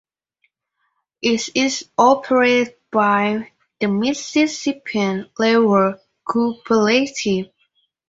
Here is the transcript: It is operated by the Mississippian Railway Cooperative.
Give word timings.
It 1.21 1.49
is 1.55 1.87
operated 1.95 2.73
by 2.91 3.51
the 3.79 3.87
Mississippian 3.87 5.29
Railway 5.37 5.91
Cooperative. 6.27 7.51